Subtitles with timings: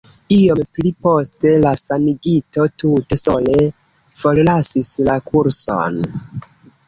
[0.35, 3.59] Iom pli poste la sanigito tute sole
[4.23, 6.01] forlasis la kurson.